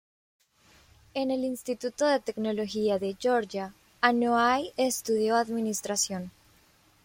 [1.13, 6.31] En el Instituto de Tecnología de Georgia, Anoa'i estudió administración.